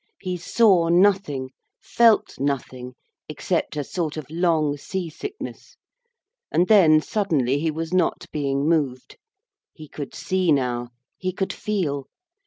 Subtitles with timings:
[0.19, 2.95] He saw nothing, felt nothing,
[3.29, 5.77] except a sort of long sea sickness,
[6.51, 9.19] and then suddenly he was not being moved.
[9.75, 10.89] He could see now.
[11.19, 12.07] He could feel.